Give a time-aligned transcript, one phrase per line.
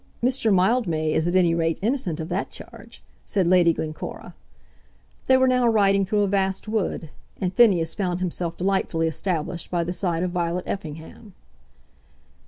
[0.23, 0.51] "Mr.
[0.51, 4.33] Mildmay is at any rate innocent of that charge," said Lady Glencora.
[5.27, 9.83] They were now riding through a vast wood, and Phineas found himself delightfully established by
[9.83, 11.35] the side of Violet Effingham.